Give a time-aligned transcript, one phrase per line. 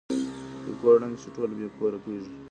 [0.65, 2.31] که کور ړنګ شي ټول بې کوره کيږو.